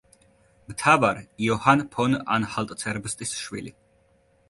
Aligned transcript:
მთავარ 0.71 1.19
იოჰან 1.49 1.85
ფონ 1.99 2.19
ანჰალტ-ცერბსტის 2.39 3.39
შვილი. 3.47 3.79